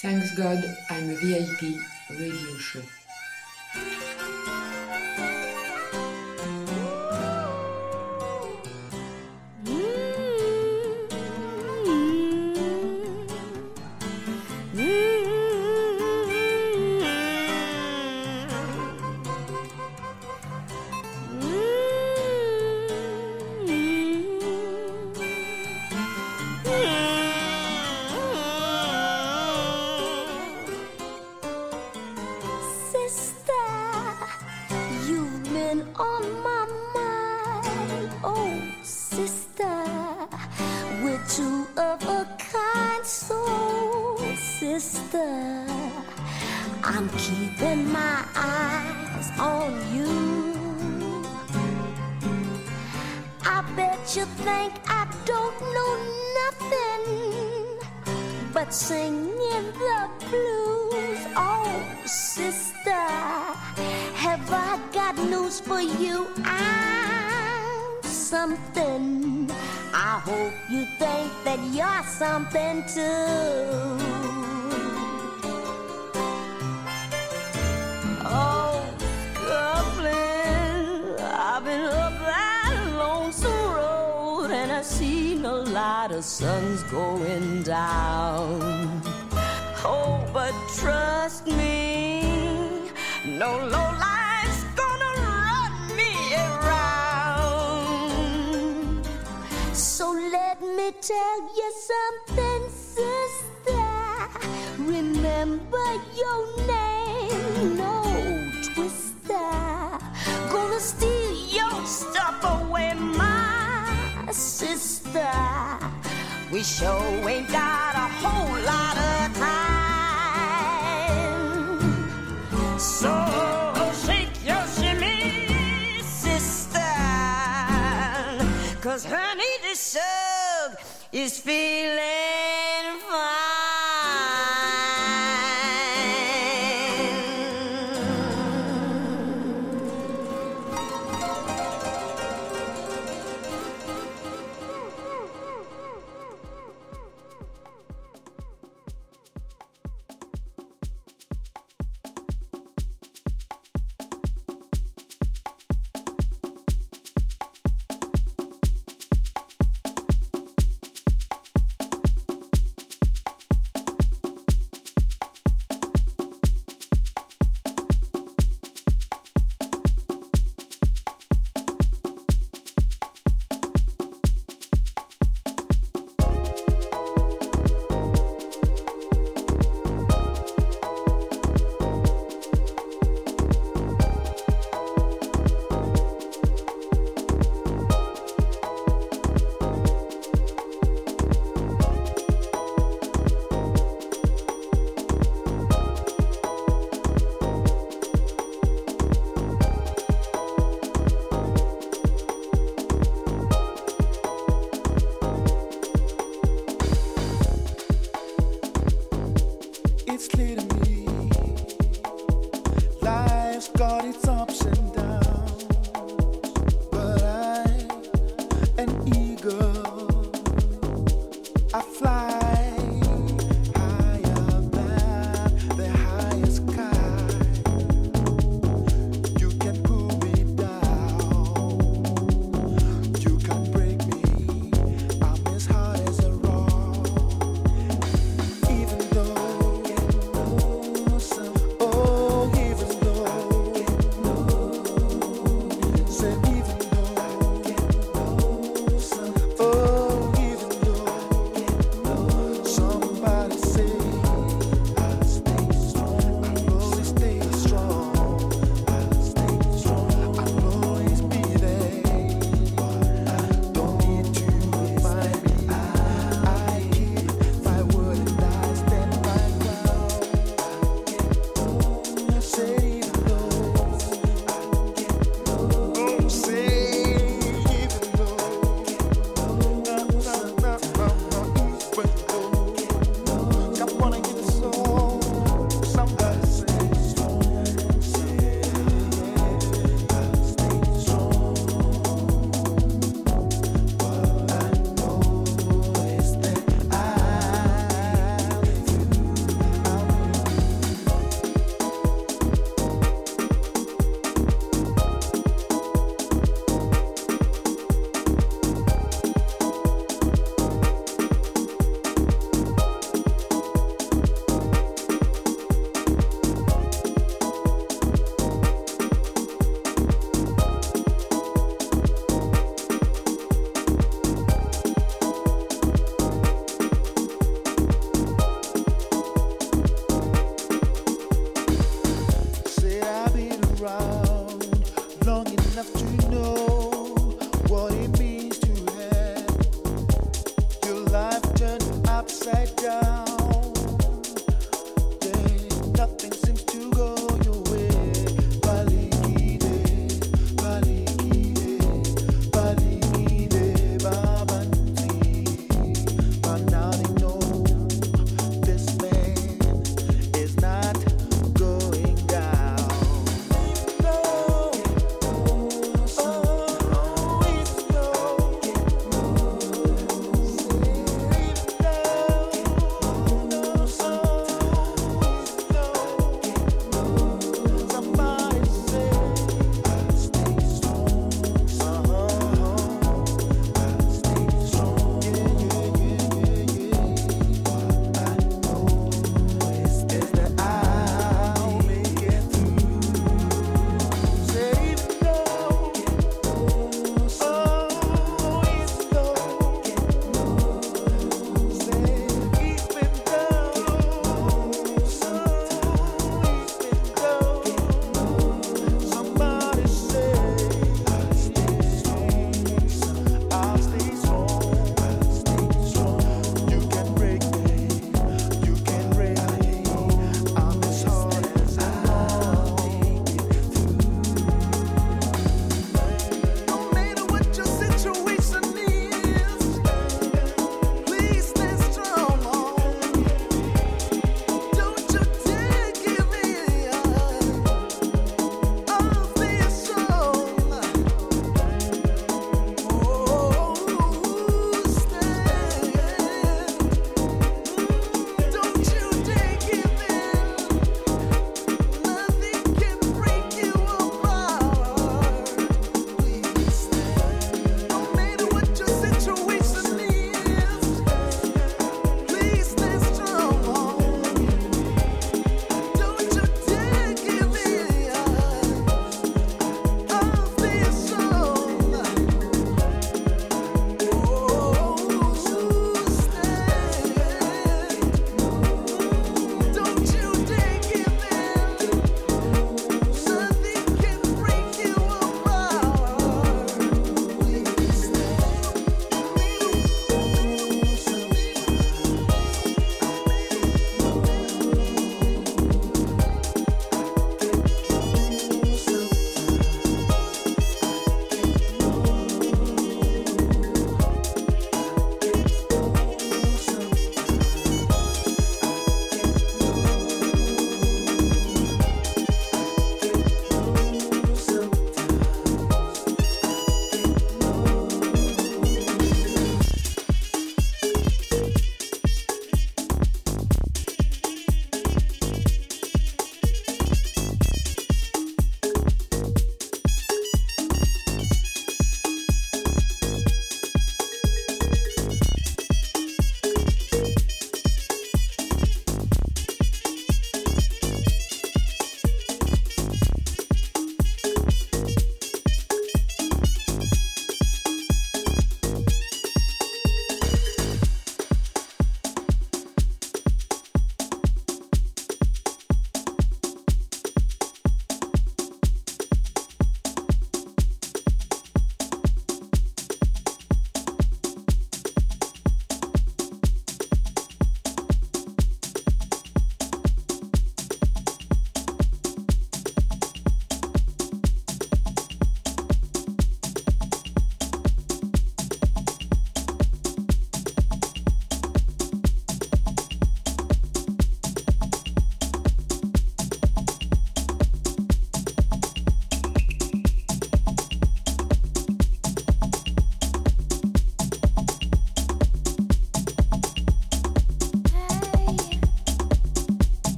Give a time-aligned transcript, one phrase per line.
[0.00, 1.74] Thanks God I'm a VIP
[2.08, 2.82] radio show.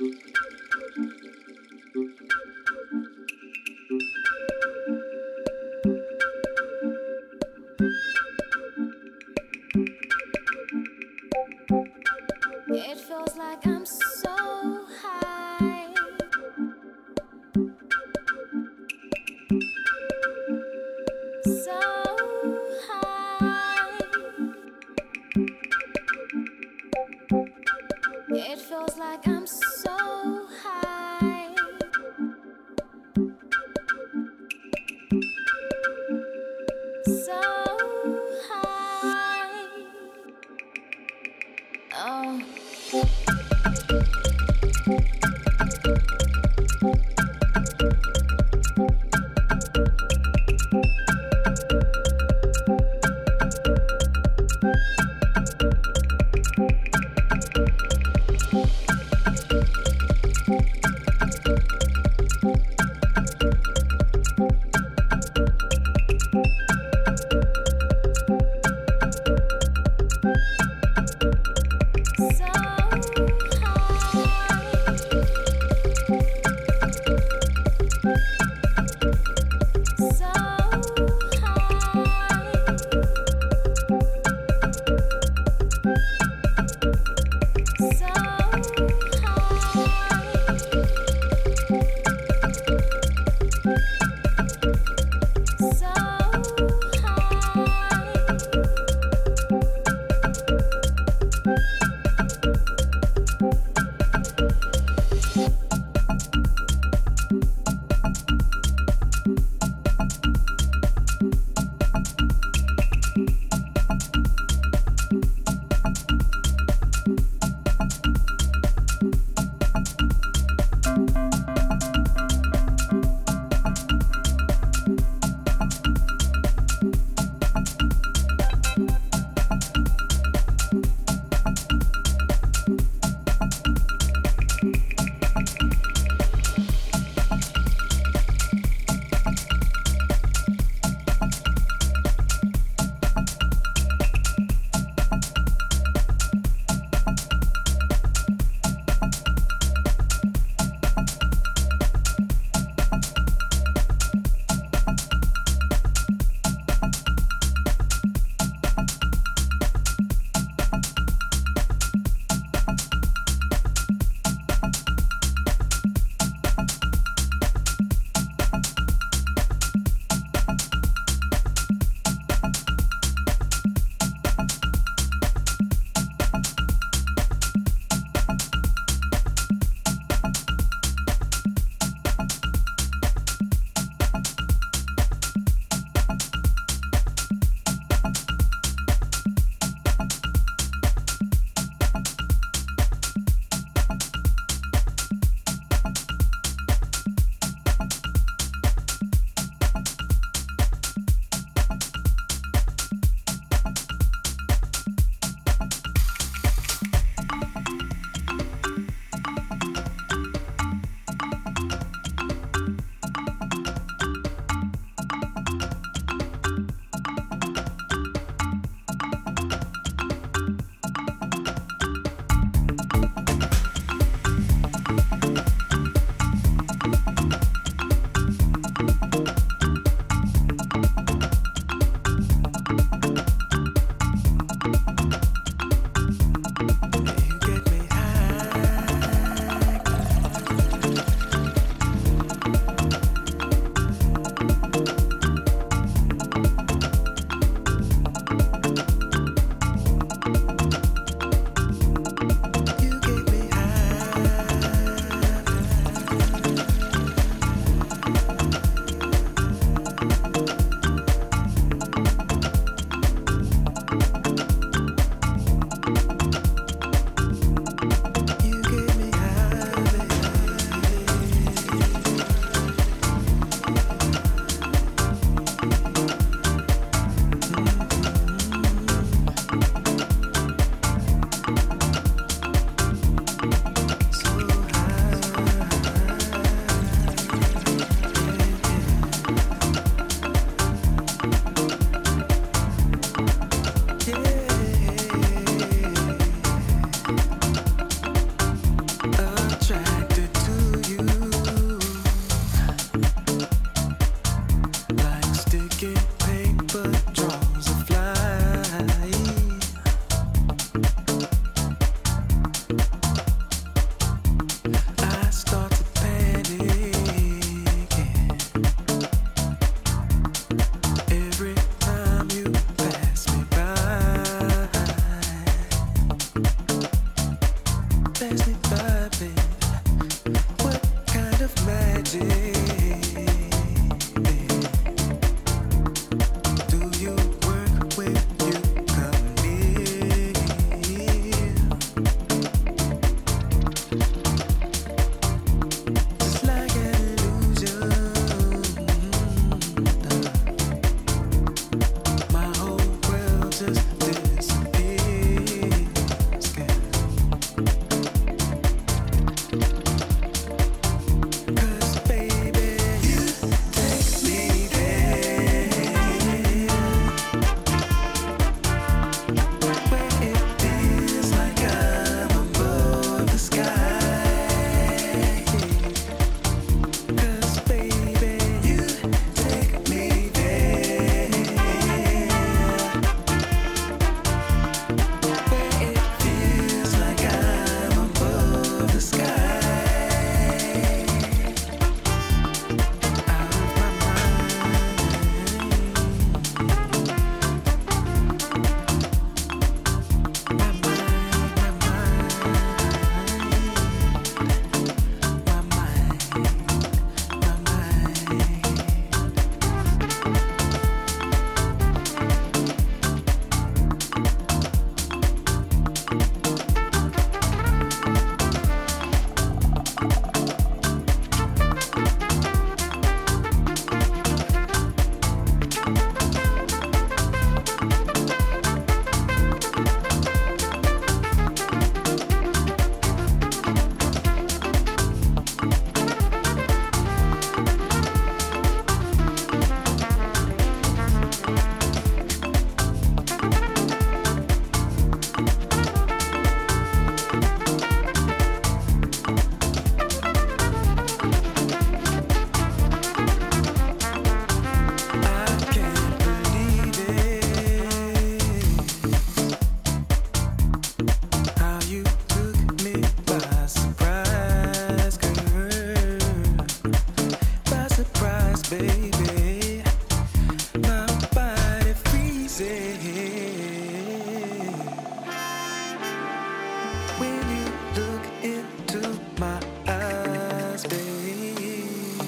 [0.00, 0.29] to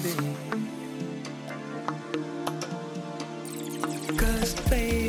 [0.03, 0.35] baby.
[4.17, 5.02] Cause baby.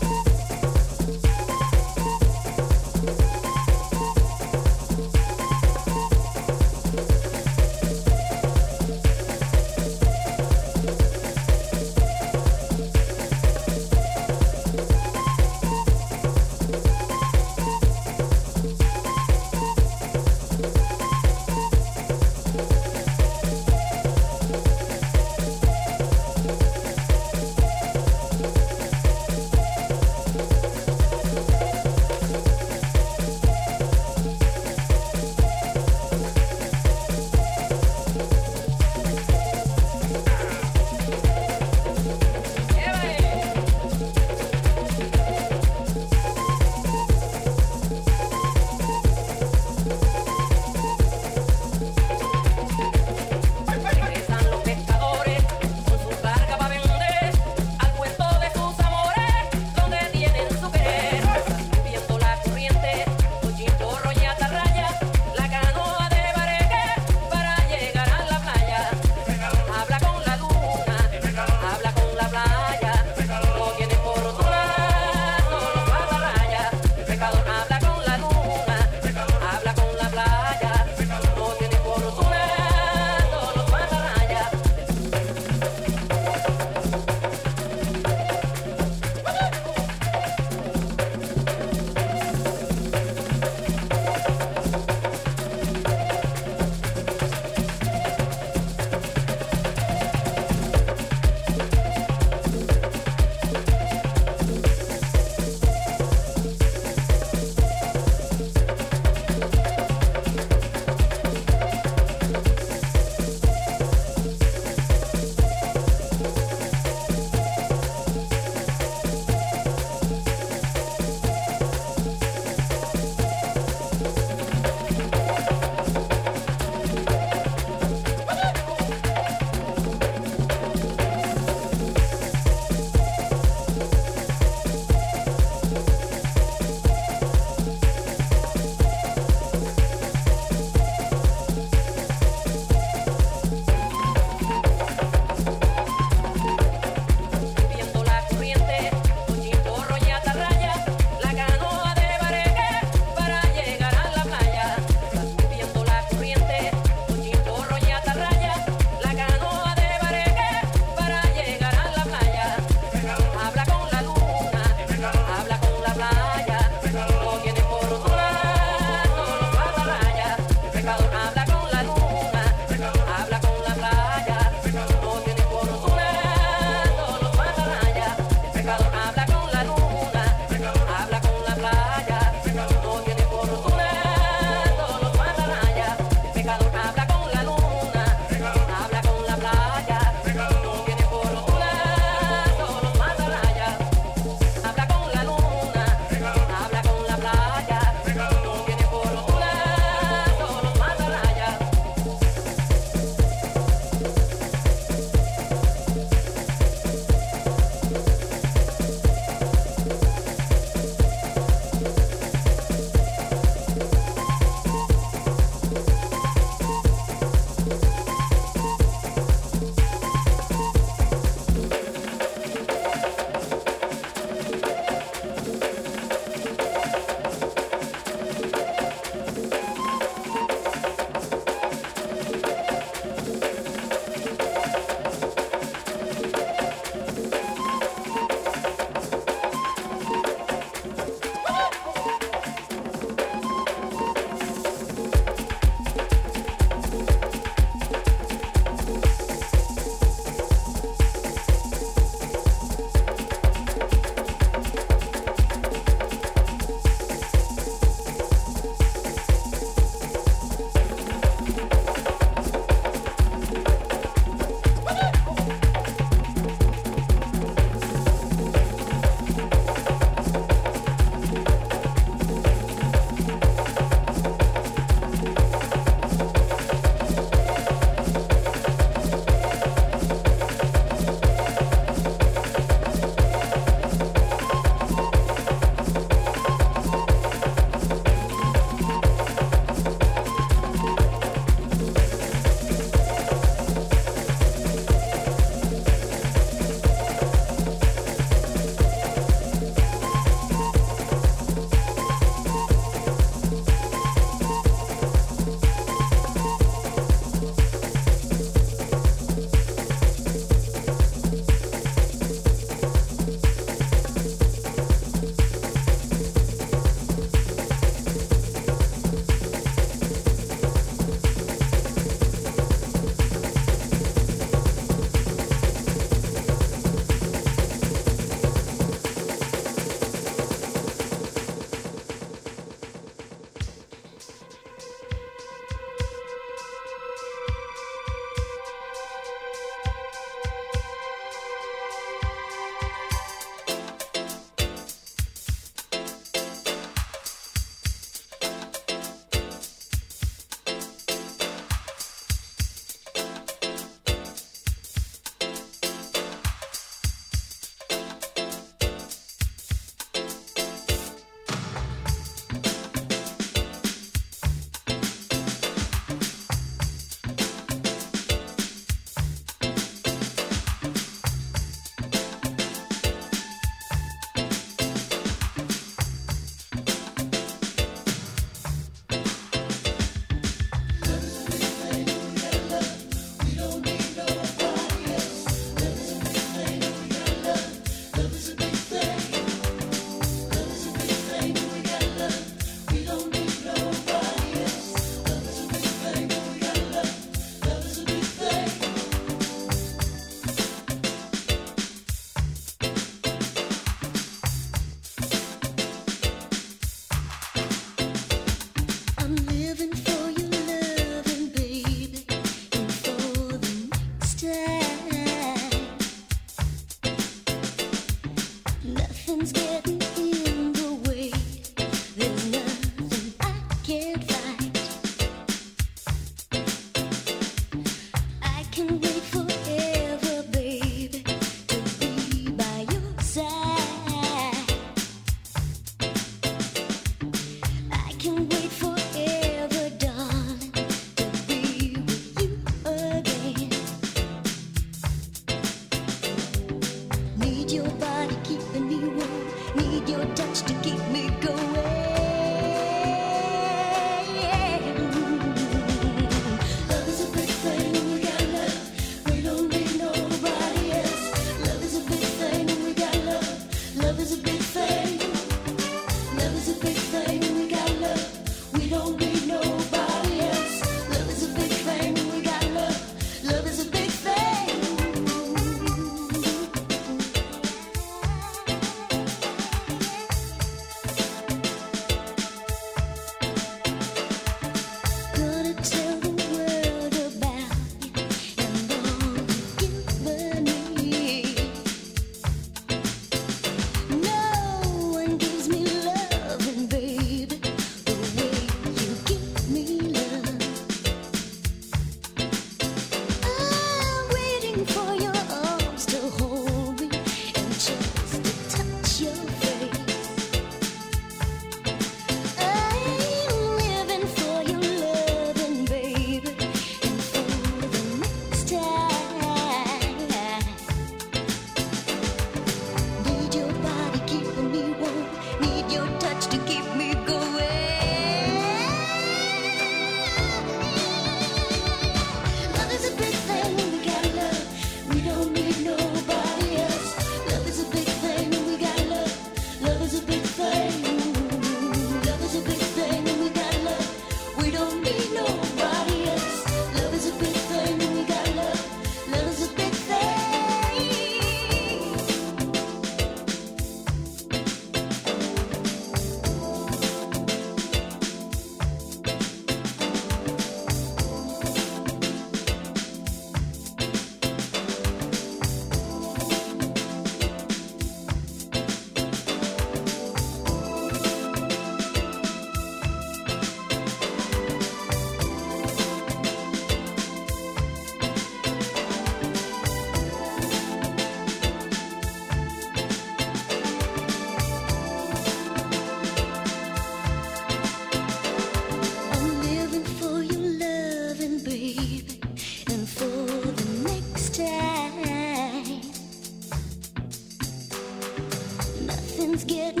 [599.71, 600.00] Nothing's